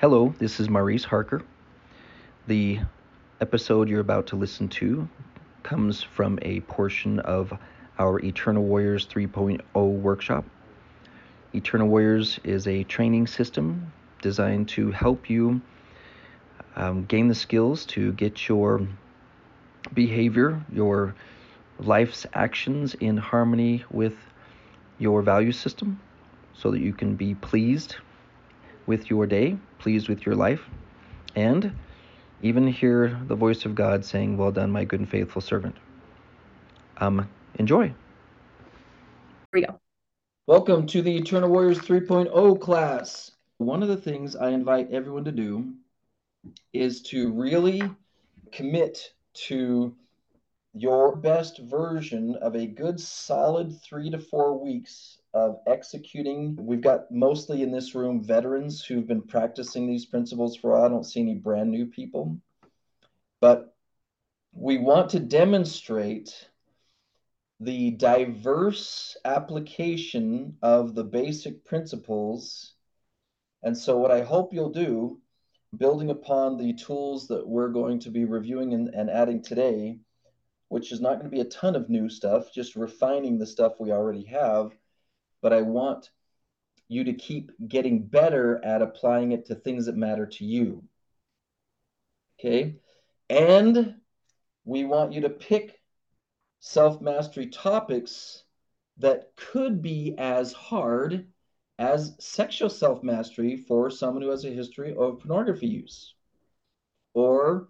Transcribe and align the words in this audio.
Hello, 0.00 0.32
this 0.38 0.60
is 0.60 0.68
Maurice 0.68 1.02
Harker. 1.02 1.42
The 2.46 2.78
episode 3.40 3.88
you're 3.88 3.98
about 3.98 4.28
to 4.28 4.36
listen 4.36 4.68
to 4.68 5.08
comes 5.64 6.04
from 6.04 6.38
a 6.42 6.60
portion 6.60 7.18
of 7.18 7.52
our 7.98 8.20
Eternal 8.20 8.62
Warriors 8.62 9.08
3.0 9.08 9.60
workshop. 9.74 10.44
Eternal 11.52 11.88
Warriors 11.88 12.38
is 12.44 12.68
a 12.68 12.84
training 12.84 13.26
system 13.26 13.92
designed 14.22 14.68
to 14.68 14.92
help 14.92 15.28
you 15.28 15.60
um, 16.76 17.04
gain 17.06 17.26
the 17.26 17.34
skills 17.34 17.84
to 17.86 18.12
get 18.12 18.46
your 18.48 18.86
behavior, 19.94 20.64
your 20.72 21.16
life's 21.80 22.24
actions 22.34 22.94
in 22.94 23.16
harmony 23.16 23.82
with 23.90 24.14
your 25.00 25.22
value 25.22 25.50
system 25.50 25.98
so 26.54 26.70
that 26.70 26.78
you 26.78 26.92
can 26.92 27.16
be 27.16 27.34
pleased 27.34 27.96
with 28.88 29.10
your 29.10 29.26
day, 29.26 29.54
pleased 29.78 30.08
with 30.08 30.24
your 30.24 30.34
life, 30.34 30.62
and 31.36 31.76
even 32.40 32.66
hear 32.66 33.20
the 33.26 33.34
voice 33.34 33.66
of 33.66 33.74
God 33.74 34.02
saying, 34.02 34.38
Well 34.38 34.50
done, 34.50 34.70
my 34.70 34.84
good 34.84 35.00
and 35.00 35.08
faithful 35.08 35.42
servant. 35.42 35.76
Um, 36.96 37.28
enjoy. 37.56 37.88
Here 37.88 37.94
we 39.52 39.60
go. 39.66 39.78
Welcome 40.46 40.86
to 40.86 41.02
the 41.02 41.14
Eternal 41.14 41.50
Warriors 41.50 41.80
3.0 41.80 42.60
class. 42.62 43.32
One 43.58 43.82
of 43.82 43.88
the 43.90 43.96
things 43.98 44.34
I 44.34 44.48
invite 44.48 44.90
everyone 44.90 45.24
to 45.26 45.32
do 45.32 45.74
is 46.72 47.02
to 47.02 47.30
really 47.30 47.82
commit 48.52 49.12
to 49.34 49.94
your 50.72 51.14
best 51.14 51.58
version 51.58 52.36
of 52.36 52.56
a 52.56 52.66
good 52.66 52.98
solid 52.98 53.78
three 53.82 54.08
to 54.08 54.18
four 54.18 54.58
weeks 54.58 55.17
of 55.34 55.60
executing. 55.66 56.56
We've 56.56 56.80
got 56.80 57.10
mostly 57.10 57.62
in 57.62 57.70
this 57.70 57.94
room 57.94 58.22
veterans 58.22 58.84
who've 58.84 59.06
been 59.06 59.22
practicing 59.22 59.86
these 59.86 60.06
principles 60.06 60.56
for. 60.56 60.76
I 60.76 60.88
don't 60.88 61.04
see 61.04 61.20
any 61.20 61.34
brand 61.34 61.70
new 61.70 61.86
people. 61.86 62.40
But 63.40 63.74
we 64.52 64.78
want 64.78 65.10
to 65.10 65.20
demonstrate 65.20 66.48
the 67.60 67.90
diverse 67.92 69.16
application 69.24 70.56
of 70.62 70.94
the 70.94 71.04
basic 71.04 71.64
principles. 71.64 72.74
And 73.62 73.76
so, 73.76 73.98
what 73.98 74.10
I 74.10 74.22
hope 74.22 74.52
you'll 74.52 74.70
do, 74.70 75.20
building 75.76 76.10
upon 76.10 76.56
the 76.56 76.72
tools 76.74 77.28
that 77.28 77.46
we're 77.46 77.68
going 77.68 77.98
to 78.00 78.10
be 78.10 78.24
reviewing 78.24 78.74
and, 78.74 78.88
and 78.88 79.10
adding 79.10 79.42
today, 79.42 79.98
which 80.68 80.92
is 80.92 81.00
not 81.00 81.14
going 81.14 81.24
to 81.24 81.36
be 81.36 81.40
a 81.40 81.44
ton 81.44 81.76
of 81.76 81.90
new 81.90 82.08
stuff, 82.08 82.52
just 82.52 82.76
refining 82.76 83.38
the 83.38 83.46
stuff 83.46 83.74
we 83.78 83.90
already 83.90 84.24
have. 84.24 84.72
But 85.42 85.52
I 85.52 85.62
want 85.62 86.10
you 86.88 87.04
to 87.04 87.12
keep 87.12 87.52
getting 87.68 88.06
better 88.06 88.64
at 88.64 88.82
applying 88.82 89.32
it 89.32 89.46
to 89.46 89.54
things 89.54 89.86
that 89.86 89.96
matter 89.96 90.26
to 90.26 90.44
you. 90.44 90.82
Okay. 92.38 92.76
And 93.28 93.96
we 94.64 94.84
want 94.84 95.12
you 95.12 95.22
to 95.22 95.30
pick 95.30 95.80
self 96.60 97.00
mastery 97.00 97.46
topics 97.48 98.44
that 98.98 99.30
could 99.36 99.82
be 99.82 100.14
as 100.18 100.52
hard 100.52 101.26
as 101.78 102.16
sexual 102.18 102.70
self 102.70 103.02
mastery 103.02 103.56
for 103.56 103.90
someone 103.90 104.22
who 104.22 104.30
has 104.30 104.44
a 104.44 104.50
history 104.50 104.94
of 104.96 105.20
pornography 105.20 105.68
use 105.68 106.14
or 107.14 107.68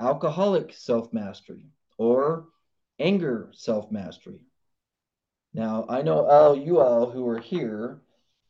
alcoholic 0.00 0.72
self 0.72 1.12
mastery 1.12 1.66
or 1.98 2.46
anger 2.98 3.50
self 3.52 3.90
mastery. 3.90 4.40
Now, 5.56 5.86
I 5.88 6.02
know 6.02 6.26
all 6.26 6.54
you 6.54 6.80
all 6.80 7.10
who 7.10 7.26
are 7.26 7.40
here 7.40 8.02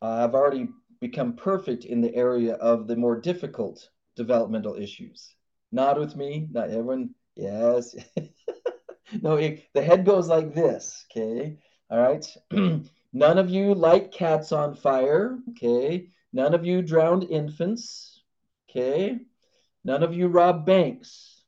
uh, 0.03 0.19
have 0.23 0.35
already 0.35 0.71
become 1.01 1.35
perfect 1.35 1.85
in 1.85 2.01
the 2.01 2.13
area 2.17 2.55
of 2.55 2.89
the 2.89 2.97
more 2.97 3.21
difficult 3.21 3.89
developmental 4.17 4.75
issues. 4.75 5.33
Nod 5.71 6.01
with 6.01 6.17
me, 6.17 6.49
not 6.51 6.71
everyone. 6.71 7.15
Yes. 7.37 7.95
no, 9.23 9.37
it, 9.37 9.63
the 9.73 9.83
head 9.83 10.05
goes 10.05 10.27
like 10.27 10.53
this. 10.53 11.07
Okay. 11.09 11.59
All 11.91 12.01
right. 12.01 12.27
None 13.13 13.39
of 13.39 13.51
you 13.51 13.73
light 13.73 14.11
cats 14.11 14.51
on 14.51 14.75
fire. 14.75 15.39
Okay. 15.51 16.09
None 16.33 16.55
of 16.55 16.67
you 16.67 16.83
drowned 16.83 17.23
infants. 17.31 18.21
Okay. 18.69 19.21
None 19.85 20.03
of 20.03 20.13
you 20.13 20.27
rob 20.27 20.67
banks. 20.67 21.45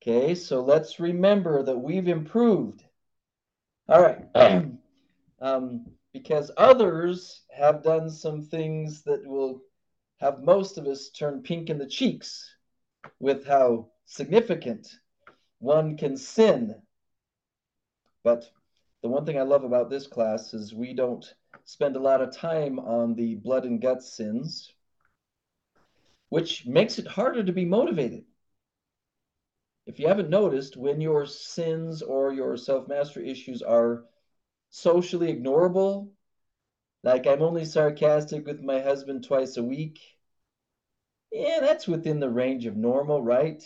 Okay, 0.00 0.34
so 0.34 0.62
let's 0.62 0.98
remember 0.98 1.62
that 1.62 1.76
we've 1.76 2.08
improved. 2.08 2.85
All 3.88 4.02
right. 4.02 4.66
um, 5.40 5.86
because 6.12 6.50
others 6.56 7.42
have 7.56 7.82
done 7.82 8.10
some 8.10 8.42
things 8.42 9.02
that 9.02 9.24
will 9.24 9.60
have 10.18 10.42
most 10.42 10.78
of 10.78 10.86
us 10.86 11.10
turn 11.10 11.42
pink 11.42 11.70
in 11.70 11.78
the 11.78 11.86
cheeks 11.86 12.56
with 13.20 13.46
how 13.46 13.88
significant 14.06 14.88
one 15.58 15.96
can 15.96 16.16
sin. 16.16 16.74
But 18.24 18.50
the 19.02 19.08
one 19.08 19.24
thing 19.24 19.38
I 19.38 19.42
love 19.42 19.62
about 19.62 19.88
this 19.88 20.06
class 20.06 20.52
is 20.52 20.74
we 20.74 20.92
don't 20.92 21.24
spend 21.64 21.94
a 21.96 22.00
lot 22.00 22.22
of 22.22 22.34
time 22.34 22.80
on 22.80 23.14
the 23.14 23.36
blood 23.36 23.64
and 23.64 23.80
guts 23.80 24.16
sins, 24.16 24.72
which 26.30 26.66
makes 26.66 26.98
it 26.98 27.06
harder 27.06 27.44
to 27.44 27.52
be 27.52 27.64
motivated 27.64 28.24
if 29.86 30.00
you 30.00 30.08
haven't 30.08 30.30
noticed, 30.30 30.76
when 30.76 31.00
your 31.00 31.26
sins 31.26 32.02
or 32.02 32.32
your 32.32 32.56
self 32.56 32.88
mastery 32.88 33.30
issues 33.30 33.62
are 33.62 34.04
socially 34.70 35.32
ignorable, 35.32 36.10
like 37.04 37.26
I'm 37.26 37.40
only 37.42 37.64
sarcastic 37.64 38.46
with 38.46 38.60
my 38.60 38.80
husband 38.80 39.24
twice 39.24 39.56
a 39.56 39.62
week, 39.62 40.00
yeah, 41.30 41.58
that's 41.60 41.86
within 41.86 42.18
the 42.18 42.30
range 42.30 42.66
of 42.66 42.76
normal, 42.76 43.22
right? 43.22 43.62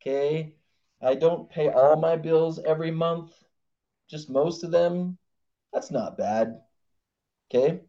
Okay. 0.00 0.54
I 1.00 1.14
don't 1.14 1.50
pay 1.50 1.68
all 1.68 1.96
my 1.96 2.16
bills 2.16 2.58
every 2.58 2.90
month, 2.90 3.32
just 4.08 4.30
most 4.30 4.62
of 4.64 4.70
them. 4.70 5.18
That's 5.72 5.90
not 5.90 6.16
bad. 6.16 6.60
Okay. 7.50 7.80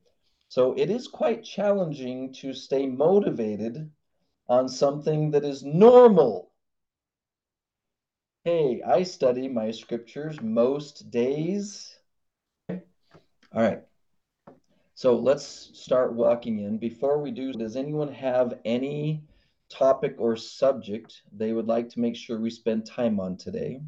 So 0.49 0.73
it 0.73 0.89
is 0.89 1.07
quite 1.07 1.43
challenging 1.43 2.33
to 2.33 2.53
stay 2.53 2.87
motivated 2.87 3.91
on 4.47 4.67
something 4.69 5.31
that 5.31 5.43
is 5.43 5.63
normal 5.63 6.51
Hey, 8.45 8.79
I 8.83 9.01
study 9.01 9.47
my 9.47 9.71
scriptures 9.71 10.39
most 10.39 11.09
days. 11.09 11.97
All 12.69 12.79
right. 13.55 13.81
So 14.93 15.15
let's 15.15 15.71
start 15.73 16.13
walking 16.13 16.59
in. 16.59 16.77
Before 16.77 17.19
we 17.19 17.31
do, 17.31 17.53
does 17.53 17.75
anyone 17.75 18.13
have 18.13 18.59
any 18.63 19.23
topic 19.67 20.17
or 20.19 20.35
subject 20.35 21.23
they 21.35 21.53
would 21.53 21.65
like 21.65 21.89
to 21.89 21.99
make 21.99 22.15
sure 22.15 22.39
we 22.39 22.51
spend 22.51 22.85
time 22.85 23.19
on 23.19 23.35
today? 23.35 23.81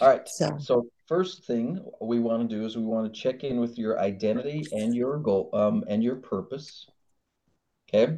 All 0.00 0.08
right. 0.08 0.26
So, 0.26 0.56
so 0.58 0.86
first 1.06 1.44
thing 1.44 1.84
we 2.00 2.20
want 2.20 2.48
to 2.48 2.56
do 2.56 2.64
is 2.64 2.74
we 2.74 2.84
want 2.84 3.12
to 3.12 3.20
check 3.20 3.44
in 3.44 3.60
with 3.60 3.76
your 3.76 4.00
identity 4.00 4.64
and 4.72 4.94
your 4.94 5.18
goal 5.18 5.50
um, 5.52 5.84
and 5.88 6.02
your 6.02 6.16
purpose. 6.16 6.86
Okay. 7.86 8.16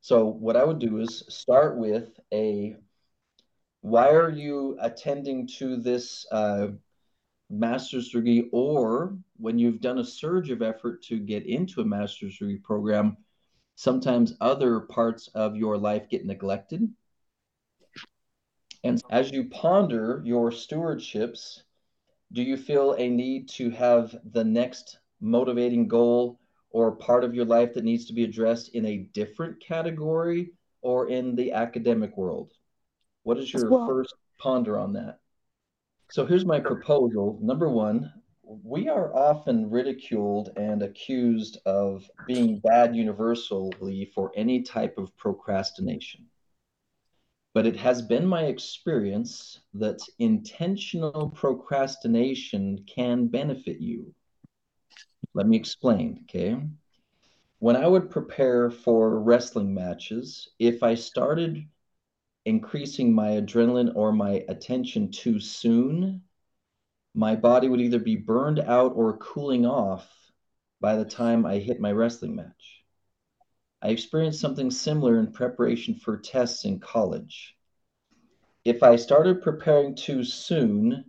So 0.00 0.24
what 0.24 0.56
I 0.56 0.64
would 0.64 0.78
do 0.78 1.00
is 1.00 1.22
start 1.28 1.76
with 1.76 2.18
a 2.32 2.76
why 3.82 4.10
are 4.10 4.30
you 4.30 4.78
attending 4.80 5.46
to 5.58 5.76
this 5.76 6.24
uh, 6.30 6.68
master's 7.50 8.10
degree? 8.10 8.48
Or 8.52 9.18
when 9.36 9.58
you've 9.58 9.80
done 9.80 9.98
a 9.98 10.04
surge 10.04 10.50
of 10.50 10.62
effort 10.62 11.02
to 11.04 11.18
get 11.18 11.46
into 11.46 11.80
a 11.80 11.84
master's 11.84 12.38
degree 12.38 12.58
program 12.58 13.16
sometimes 13.74 14.36
other 14.40 14.80
parts 14.80 15.28
of 15.34 15.56
your 15.56 15.76
life 15.76 16.08
get 16.08 16.24
neglected? 16.24 16.88
And 18.84 19.02
as 19.10 19.32
you 19.32 19.48
ponder 19.50 20.22
your 20.24 20.50
stewardships 20.50 21.62
do 22.32 22.42
you 22.42 22.56
feel 22.56 22.94
a 22.94 23.08
need 23.08 23.48
to 23.50 23.68
have 23.70 24.16
the 24.32 24.44
next 24.44 24.98
motivating 25.20 25.86
goal 25.86 26.40
or 26.70 26.96
part 26.96 27.24
of 27.24 27.34
your 27.34 27.44
life 27.44 27.74
that 27.74 27.84
needs 27.84 28.06
to 28.06 28.14
be 28.14 28.24
addressed 28.24 28.70
in 28.70 28.86
a 28.86 29.08
different 29.12 29.60
category 29.60 30.52
or 30.80 31.10
in 31.10 31.36
the 31.36 31.52
academic 31.52 32.16
world 32.16 32.52
what 33.22 33.38
is 33.38 33.52
your 33.52 33.70
well, 33.70 33.86
first 33.86 34.14
ponder 34.38 34.78
on 34.78 34.92
that? 34.94 35.20
So 36.10 36.26
here's 36.26 36.44
my 36.44 36.60
proposal. 36.60 37.38
Number 37.40 37.68
one, 37.68 38.12
we 38.42 38.88
are 38.88 39.14
often 39.14 39.70
ridiculed 39.70 40.50
and 40.56 40.82
accused 40.82 41.58
of 41.64 42.08
being 42.26 42.58
bad 42.58 42.94
universally 42.94 44.10
for 44.14 44.32
any 44.36 44.62
type 44.62 44.98
of 44.98 45.16
procrastination. 45.16 46.26
But 47.54 47.66
it 47.66 47.76
has 47.76 48.02
been 48.02 48.26
my 48.26 48.44
experience 48.44 49.60
that 49.74 50.00
intentional 50.18 51.30
procrastination 51.30 52.84
can 52.86 53.26
benefit 53.26 53.80
you. 53.80 54.14
Let 55.34 55.46
me 55.46 55.56
explain, 55.56 56.24
okay? 56.24 56.58
When 57.58 57.76
I 57.76 57.86
would 57.86 58.10
prepare 58.10 58.70
for 58.70 59.20
wrestling 59.20 59.72
matches, 59.72 60.48
if 60.58 60.82
I 60.82 60.94
started 60.94 61.64
increasing 62.44 63.12
my 63.12 63.30
adrenaline 63.30 63.92
or 63.94 64.12
my 64.12 64.44
attention 64.48 65.10
too 65.10 65.38
soon, 65.38 66.22
my 67.14 67.36
body 67.36 67.68
would 67.68 67.80
either 67.80 67.98
be 67.98 68.16
burned 68.16 68.58
out 68.58 68.92
or 68.96 69.18
cooling 69.18 69.66
off 69.66 70.08
by 70.80 70.96
the 70.96 71.04
time 71.04 71.46
I 71.46 71.58
hit 71.58 71.80
my 71.80 71.92
wrestling 71.92 72.34
match. 72.34 72.82
I 73.80 73.88
experienced 73.88 74.40
something 74.40 74.70
similar 74.70 75.18
in 75.18 75.32
preparation 75.32 75.94
for 75.94 76.16
tests 76.16 76.64
in 76.64 76.80
college. 76.80 77.56
If 78.64 78.82
I 78.82 78.96
started 78.96 79.42
preparing 79.42 79.94
too 79.94 80.24
soon, 80.24 81.04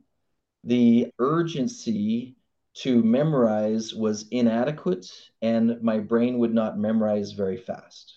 the 0.63 1.11
urgency 1.19 2.35
to 2.75 3.03
memorize 3.03 3.93
was 3.93 4.27
inadequate 4.29 5.11
and 5.41 5.81
my 5.81 5.99
brain 5.99 6.39
would 6.39 6.53
not 6.53 6.79
memorize 6.79 7.31
very 7.33 7.57
fast. 7.57 8.15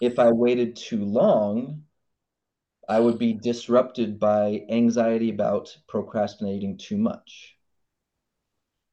If 0.00 0.18
I 0.18 0.32
waited 0.32 0.74
too 0.74 1.04
long, 1.04 1.84
I 2.88 3.00
would 3.00 3.18
be 3.18 3.32
disrupted 3.32 4.18
by 4.18 4.64
anxiety 4.68 5.30
about 5.30 5.76
procrastinating 5.86 6.76
too 6.76 6.98
much. 6.98 7.56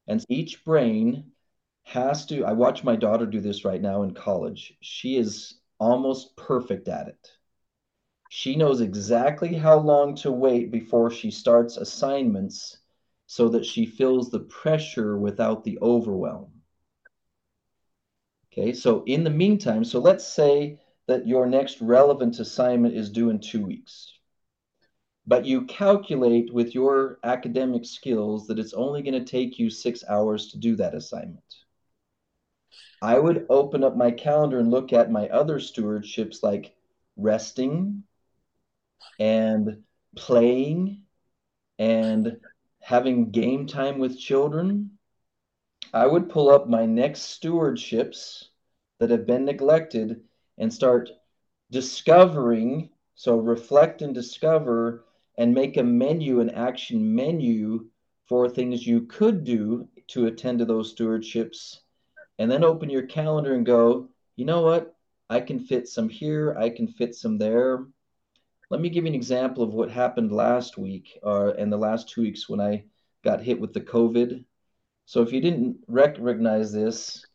And 0.07 0.23
each 0.29 0.63
brain 0.63 1.31
has 1.83 2.25
to, 2.27 2.43
I 2.43 2.53
watch 2.53 2.83
my 2.83 2.95
daughter 2.95 3.25
do 3.25 3.39
this 3.41 3.65
right 3.65 3.81
now 3.81 4.03
in 4.03 4.13
college. 4.13 4.77
She 4.81 5.17
is 5.17 5.59
almost 5.79 6.35
perfect 6.37 6.87
at 6.87 7.07
it. 7.07 7.31
She 8.29 8.55
knows 8.55 8.81
exactly 8.81 9.55
how 9.55 9.79
long 9.79 10.15
to 10.17 10.31
wait 10.31 10.71
before 10.71 11.11
she 11.11 11.31
starts 11.31 11.77
assignments 11.77 12.77
so 13.25 13.49
that 13.49 13.65
she 13.65 13.85
feels 13.85 14.29
the 14.29 14.39
pressure 14.39 15.17
without 15.17 15.63
the 15.63 15.77
overwhelm. 15.81 16.61
Okay, 18.51 18.73
so 18.73 19.03
in 19.05 19.23
the 19.23 19.29
meantime, 19.29 19.83
so 19.83 19.99
let's 19.99 20.27
say 20.27 20.79
that 21.11 21.27
your 21.27 21.45
next 21.45 21.81
relevant 21.81 22.39
assignment 22.39 22.95
is 22.95 23.09
due 23.09 23.29
in 23.29 23.37
two 23.37 23.65
weeks. 23.65 24.13
But 25.27 25.45
you 25.45 25.65
calculate 25.65 26.53
with 26.53 26.73
your 26.73 27.19
academic 27.21 27.83
skills 27.83 28.47
that 28.47 28.57
it's 28.57 28.73
only 28.73 29.01
going 29.01 29.19
to 29.19 29.29
take 29.29 29.59
you 29.59 29.69
six 29.69 30.05
hours 30.07 30.51
to 30.51 30.57
do 30.57 30.77
that 30.77 30.95
assignment. 30.95 31.43
I 33.01 33.19
would 33.19 33.45
open 33.49 33.83
up 33.83 33.97
my 33.97 34.11
calendar 34.11 34.59
and 34.59 34.71
look 34.71 34.93
at 34.93 35.11
my 35.11 35.27
other 35.27 35.59
stewardships 35.59 36.41
like 36.43 36.73
resting 37.17 38.03
and 39.19 39.83
playing 40.15 41.03
and 41.77 42.37
having 42.79 43.31
game 43.31 43.67
time 43.67 43.99
with 43.99 44.17
children. 44.17 44.91
I 45.93 46.07
would 46.07 46.29
pull 46.29 46.49
up 46.49 46.69
my 46.69 46.85
next 46.85 47.37
stewardships 47.37 48.45
that 48.99 49.09
have 49.09 49.27
been 49.27 49.43
neglected 49.43 50.21
and 50.61 50.71
start 50.71 51.09
discovering. 51.71 52.89
So 53.15 53.37
reflect 53.37 54.01
and 54.01 54.13
discover 54.13 55.05
and 55.37 55.53
make 55.53 55.75
a 55.75 55.83
menu, 55.83 56.39
an 56.39 56.51
action 56.51 57.15
menu 57.15 57.87
for 58.27 58.47
things 58.47 58.85
you 58.85 59.01
could 59.01 59.43
do 59.43 59.89
to 60.09 60.27
attend 60.27 60.59
to 60.59 60.65
those 60.65 60.93
stewardships. 60.93 61.79
And 62.39 62.49
then 62.49 62.63
open 62.63 62.89
your 62.89 63.07
calendar 63.07 63.55
and 63.55 63.65
go, 63.65 64.09
you 64.35 64.45
know 64.45 64.61
what? 64.61 64.95
I 65.29 65.41
can 65.41 65.59
fit 65.59 65.87
some 65.87 66.09
here, 66.09 66.55
I 66.57 66.69
can 66.69 66.87
fit 66.87 67.15
some 67.15 67.37
there. 67.37 67.85
Let 68.69 68.81
me 68.81 68.89
give 68.89 69.03
you 69.03 69.09
an 69.09 69.15
example 69.15 69.63
of 69.63 69.73
what 69.73 69.89
happened 69.89 70.31
last 70.31 70.77
week 70.77 71.19
or 71.23 71.49
uh, 71.49 71.53
in 71.53 71.69
the 71.69 71.77
last 71.77 72.09
two 72.09 72.21
weeks 72.21 72.47
when 72.47 72.61
I 72.61 72.85
got 73.23 73.41
hit 73.41 73.59
with 73.59 73.73
the 73.73 73.81
COVID. 73.81 74.45
So 75.05 75.21
if 75.21 75.33
you 75.33 75.41
didn't 75.41 75.77
recognize 75.87 76.71
this, 76.71 77.25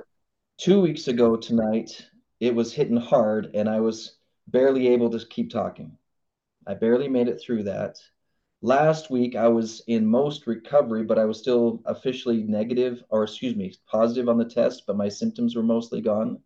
two 0.59 0.81
weeks 0.81 1.09
ago 1.09 1.37
tonight, 1.37 2.07
it 2.41 2.55
was 2.55 2.73
hitting 2.73 2.97
hard 2.97 3.51
and 3.55 3.69
I 3.69 3.81
was 3.81 4.17
barely 4.47 4.89
able 4.89 5.11
to 5.11 5.27
keep 5.27 5.51
talking. 5.51 5.97
I 6.67 6.75
barely 6.75 7.09
made 7.09 7.29
it 7.29 7.41
through 7.41 7.65
that. 7.65 7.99
Last 8.63 9.11
week, 9.11 9.37
I 9.37 9.49
was 9.49 9.83
in 9.87 10.07
most 10.07 10.47
recovery, 10.47 11.05
but 11.05 11.19
I 11.19 11.25
was 11.27 11.39
still 11.39 11.83
officially 11.85 12.43
negative, 12.43 13.05
or 13.11 13.23
excuse 13.23 13.55
me, 13.55 13.75
positive 13.87 14.29
on 14.29 14.39
the 14.39 14.45
test, 14.45 14.85
but 14.87 14.97
my 14.97 15.09
symptoms 15.09 15.55
were 15.55 15.63
mostly 15.63 16.01
gone. 16.01 16.41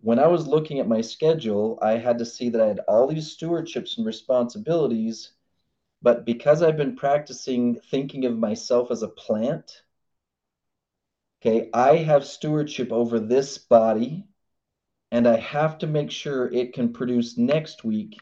When 0.00 0.18
I 0.18 0.26
was 0.26 0.46
looking 0.46 0.80
at 0.80 0.88
my 0.88 1.00
schedule, 1.00 1.78
I 1.80 1.92
had 1.92 2.18
to 2.18 2.26
see 2.26 2.50
that 2.50 2.60
I 2.60 2.66
had 2.68 2.80
all 2.80 3.06
these 3.06 3.36
stewardships 3.36 3.96
and 3.96 4.06
responsibilities, 4.06 5.32
but 6.02 6.24
because 6.26 6.62
I've 6.62 6.76
been 6.76 6.96
practicing 6.96 7.80
thinking 7.90 8.24
of 8.24 8.38
myself 8.38 8.90
as 8.90 9.02
a 9.02 9.08
plant, 9.08 9.82
okay, 11.40 11.70
I 11.72 11.96
have 11.96 12.26
stewardship 12.26 12.92
over 12.92 13.18
this 13.18 13.58
body 13.58 14.28
and 15.12 15.28
I 15.28 15.36
have 15.36 15.78
to 15.78 15.86
make 15.86 16.10
sure 16.10 16.50
it 16.50 16.72
can 16.72 16.94
produce 16.94 17.36
next 17.36 17.84
week. 17.84 18.18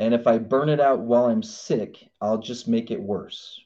And 0.00 0.12
if 0.12 0.26
I 0.26 0.38
burn 0.38 0.68
it 0.68 0.80
out 0.80 0.98
while 0.98 1.26
I'm 1.26 1.44
sick, 1.44 2.10
I'll 2.20 2.38
just 2.38 2.66
make 2.66 2.90
it 2.90 3.00
worse. 3.00 3.60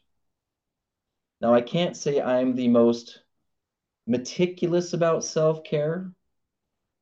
Now, 1.41 1.55
I 1.55 1.62
can't 1.62 1.97
say 1.97 2.21
I'm 2.21 2.55
the 2.55 2.69
most 2.69 3.23
meticulous 4.06 4.93
about 4.93 5.25
self 5.25 5.65
care, 5.65 6.12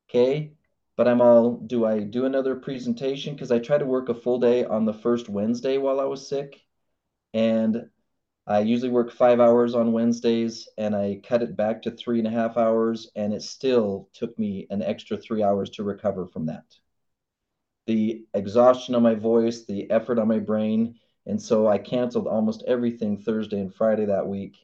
okay? 0.09 0.53
But 0.97 1.09
I'm 1.09 1.21
all, 1.21 1.57
do 1.57 1.85
I 1.85 2.01
do 2.01 2.25
another 2.25 2.55
presentation? 2.55 3.35
Because 3.35 3.51
I 3.51 3.59
tried 3.59 3.79
to 3.79 3.87
work 3.87 4.09
a 4.09 4.15
full 4.15 4.39
day 4.39 4.65
on 4.65 4.85
the 4.85 4.95
first 4.95 5.29
Wednesday 5.29 5.79
while 5.79 5.99
I 5.99 6.05
was 6.05 6.29
sick. 6.29 6.61
And 7.35 7.91
I 8.47 8.61
usually 8.61 8.91
work 8.91 9.13
five 9.13 9.39
hours 9.39 9.75
on 9.75 9.93
Wednesdays 9.93 10.69
and 10.77 10.97
I 10.97 11.21
cut 11.23 11.43
it 11.43 11.57
back 11.57 11.83
to 11.83 11.93
three 11.93 12.19
and 12.19 12.27
a 12.27 12.31
half 12.31 12.57
hours, 12.57 13.09
and 13.15 13.33
it 13.33 13.43
still 13.43 14.09
took 14.13 14.37
me 14.39 14.67
an 14.71 14.83
extra 14.83 15.17
three 15.17 15.43
hours 15.43 15.71
to 15.71 15.85
recover 15.85 16.27
from 16.27 16.47
that. 16.47 16.65
The 17.87 18.25
exhaustion 18.35 18.95
on 18.95 19.03
my 19.03 19.15
voice, 19.15 19.65
the 19.65 19.89
effort 19.91 20.19
on 20.19 20.29
my 20.29 20.39
brain. 20.41 20.99
And 21.27 21.41
so 21.41 21.69
I 21.69 21.79
canceled 21.79 22.27
almost 22.27 22.65
everything 22.67 23.17
Thursday 23.17 23.61
and 23.61 23.73
Friday 23.73 24.07
that 24.07 24.27
week. 24.27 24.57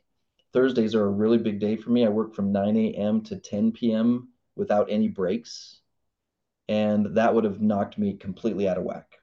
Thursdays 0.53 0.95
are 0.95 1.05
a 1.05 1.11
really 1.11 1.39
big 1.39 1.61
day 1.61 1.77
for 1.77 1.91
me. 1.91 2.05
I 2.05 2.09
work 2.09 2.35
from 2.35 2.53
9 2.53 2.77
a.m. 2.77 3.23
to 3.23 3.37
10 3.37 3.73
p.m. 3.73 4.29
without 4.57 4.91
any 4.91 5.09
breaks. 5.09 5.81
And 6.69 7.17
that 7.17 7.35
would 7.35 7.45
have 7.45 7.61
knocked 7.61 7.97
me 7.97 8.15
completely 8.15 8.69
out 8.69 8.79
of 8.79 8.85
whack. 8.85 9.18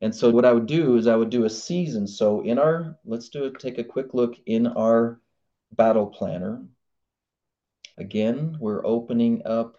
And 0.00 0.14
so 0.14 0.30
what 0.30 0.44
I 0.44 0.52
would 0.52 0.66
do 0.66 0.96
is 0.96 1.06
I 1.06 1.16
would 1.16 1.30
do 1.30 1.44
a 1.44 1.50
season. 1.50 2.06
So 2.06 2.42
in 2.42 2.58
our, 2.58 2.96
let's 3.04 3.28
do 3.28 3.44
it, 3.44 3.58
take 3.58 3.78
a 3.78 3.84
quick 3.84 4.14
look 4.14 4.36
in 4.46 4.66
our 4.68 5.20
battle 5.72 6.06
planner. 6.06 6.64
Again, 7.96 8.56
we're 8.60 8.86
opening 8.86 9.42
up 9.44 9.76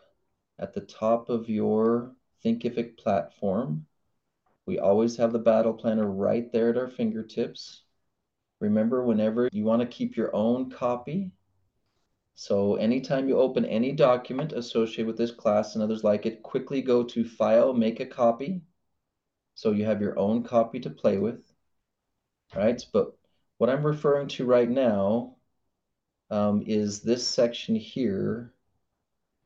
at 0.59 0.73
the 0.73 0.81
top 0.81 1.29
of 1.29 1.47
your 1.47 2.15
Thinkific 2.43 2.97
platform. 2.97 3.85
We 4.65 4.77
always 4.77 5.15
have 5.15 5.31
the 5.31 5.39
battle 5.39 5.73
planner 5.73 6.05
right 6.05 6.51
there 6.51 6.69
at 6.69 6.77
our 6.77 6.89
fingertips. 6.89 7.83
Remember, 8.59 9.05
whenever 9.05 9.47
you 9.53 9.63
want 9.63 9.81
to 9.81 9.87
keep 9.87 10.17
your 10.17 10.35
own 10.35 10.69
copy, 10.69 11.31
so 12.35 12.75
anytime 12.75 13.27
you 13.27 13.37
open 13.37 13.65
any 13.65 13.93
document 13.93 14.51
associated 14.51 15.07
with 15.07 15.17
this 15.17 15.31
class 15.31 15.75
and 15.75 15.83
others 15.83 16.03
like 16.03 16.25
it, 16.25 16.43
quickly 16.43 16.81
go 16.81 17.03
to 17.03 17.23
File, 17.23 17.73
Make 17.73 18.01
a 18.01 18.05
Copy 18.05 18.61
so 19.59 19.71
you 19.71 19.83
have 19.83 19.99
your 19.99 20.17
own 20.17 20.41
copy 20.41 20.79
to 20.79 20.89
play 20.89 21.17
with, 21.17 21.43
right? 22.55 22.81
But 22.93 23.11
what 23.57 23.69
I'm 23.69 23.85
referring 23.85 24.29
to 24.29 24.45
right 24.45 24.69
now 24.69 25.35
um, 26.29 26.63
is 26.65 27.01
this 27.01 27.27
section 27.27 27.75
here 27.75 28.53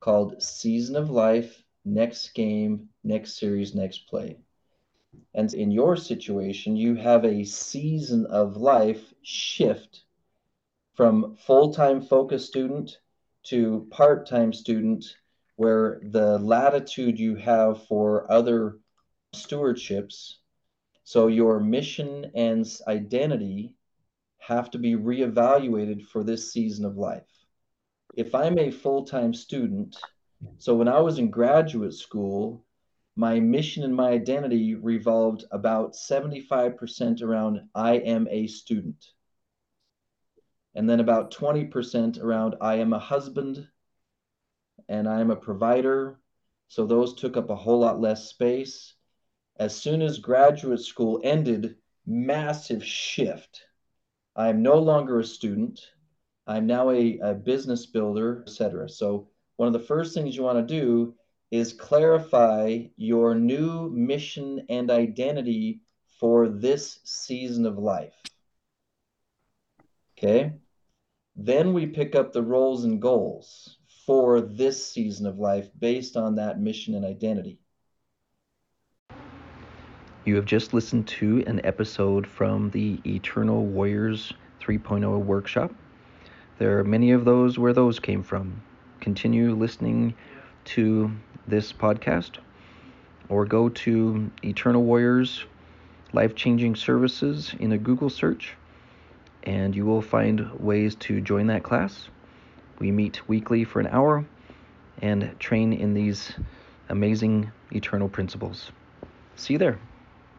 called 0.01 0.39
Season 0.39 0.95
of 0.95 1.09
Life, 1.09 1.63
Next 1.83 2.35
Game, 2.35 2.89
Next 3.03 3.39
Series, 3.39 3.73
Next 3.73 4.07
Play. 4.07 4.37
And 5.33 5.51
in 5.51 5.71
your 5.71 5.97
situation, 5.97 6.75
you 6.75 6.93
have 6.93 7.25
a 7.25 7.43
season 7.43 8.27
of 8.27 8.55
life 8.55 9.15
shift 9.23 10.03
from 10.93 11.37
full-time 11.37 12.01
focus 12.01 12.45
student 12.45 12.99
to 13.45 13.87
part-time 13.89 14.53
student 14.53 15.17
where 15.55 15.99
the 16.03 16.37
latitude 16.37 17.17
you 17.19 17.35
have 17.35 17.87
for 17.87 18.31
other 18.31 18.77
stewardships. 19.33 20.35
So 21.03 21.27
your 21.27 21.59
mission 21.59 22.31
and 22.33 22.65
identity 22.87 23.75
have 24.39 24.71
to 24.71 24.79
be 24.79 24.95
reevaluated 24.95 26.05
for 26.05 26.23
this 26.23 26.51
season 26.51 26.85
of 26.85 26.97
life. 26.97 27.27
If 28.15 28.35
I'm 28.35 28.57
a 28.57 28.71
full 28.71 29.05
time 29.05 29.33
student, 29.33 29.97
so 30.57 30.75
when 30.75 30.87
I 30.87 30.99
was 30.99 31.19
in 31.19 31.29
graduate 31.29 31.93
school, 31.93 32.65
my 33.15 33.39
mission 33.39 33.83
and 33.83 33.95
my 33.95 34.09
identity 34.09 34.75
revolved 34.75 35.45
about 35.51 35.93
75% 35.93 37.21
around 37.21 37.61
I 37.75 37.93
am 37.93 38.27
a 38.29 38.47
student. 38.47 39.05
And 40.75 40.89
then 40.89 40.99
about 40.99 41.31
20% 41.31 42.21
around 42.21 42.55
I 42.59 42.75
am 42.75 42.93
a 42.93 42.99
husband 42.99 43.67
and 44.89 45.07
I 45.07 45.19
am 45.21 45.29
a 45.29 45.35
provider. 45.35 46.19
So 46.67 46.85
those 46.85 47.13
took 47.13 47.37
up 47.37 47.49
a 47.49 47.55
whole 47.55 47.79
lot 47.79 48.01
less 48.01 48.29
space 48.29 48.95
as 49.57 49.75
soon 49.75 50.01
as 50.01 50.19
graduate 50.19 50.81
school 50.81 51.21
ended, 51.23 51.77
massive 52.05 52.83
shift. 52.85 53.61
I'm 54.35 54.61
no 54.63 54.79
longer 54.79 55.19
a 55.19 55.23
student. 55.23 55.79
I'm 56.47 56.67
now 56.67 56.89
a, 56.91 57.19
a 57.19 57.33
business 57.33 57.85
builder, 57.85 58.43
etc. 58.47 58.89
So 58.89 59.29
one 59.57 59.67
of 59.67 59.73
the 59.73 59.87
first 59.87 60.13
things 60.13 60.35
you 60.35 60.43
want 60.43 60.67
to 60.67 60.75
do 60.81 61.15
is 61.51 61.73
clarify 61.73 62.85
your 62.97 63.35
new 63.35 63.89
mission 63.91 64.65
and 64.69 64.89
identity 64.89 65.81
for 66.19 66.49
this 66.49 66.99
season 67.03 67.65
of 67.65 67.77
life. 67.77 68.15
Okay. 70.17 70.53
Then 71.35 71.73
we 71.73 71.85
pick 71.87 72.15
up 72.15 72.33
the 72.33 72.43
roles 72.43 72.85
and 72.85 73.01
goals. 73.01 73.77
for 74.05 74.41
this 74.41 74.85
season 74.85 75.25
of 75.25 75.39
life 75.39 75.69
based 75.79 76.17
on 76.17 76.35
that 76.35 76.59
mission 76.59 76.95
and 76.95 77.05
identity. 77.05 77.59
You 80.25 80.37
have 80.37 80.45
just 80.45 80.73
listened 80.73 81.05
to 81.09 81.43
an 81.47 81.59
episode 81.65 82.25
from 82.25 82.69
the 82.69 83.01
Eternal 83.05 83.65
Warriors 83.65 84.31
3.0 84.61 85.19
workshop. 85.19 85.73
There 86.59 86.79
are 86.79 86.83
many 86.85 87.11
of 87.11 87.25
those 87.25 87.59
where 87.59 87.73
those 87.73 87.99
came 87.99 88.23
from. 88.23 88.61
Continue 89.01 89.53
listening 89.53 90.13
to 90.63 91.11
this 91.45 91.73
podcast 91.73 92.37
or 93.27 93.45
go 93.45 93.67
to 93.67 94.31
Eternal 94.45 94.83
Warriors 94.83 95.43
Life 96.13 96.35
Changing 96.35 96.77
Services 96.77 97.53
in 97.59 97.73
a 97.73 97.77
Google 97.77 98.09
search 98.09 98.55
and 99.43 99.75
you 99.75 99.85
will 99.85 100.01
find 100.01 100.49
ways 100.57 100.95
to 100.95 101.19
join 101.19 101.47
that 101.47 101.63
class. 101.63 102.07
We 102.79 102.91
meet 102.91 103.27
weekly 103.27 103.65
for 103.65 103.81
an 103.81 103.87
hour 103.87 104.25
and 105.01 105.37
train 105.37 105.73
in 105.73 105.93
these 105.93 106.31
amazing 106.87 107.51
eternal 107.73 108.07
principles. 108.07 108.71
See 109.35 109.55
you 109.55 109.59
there. 109.59 109.79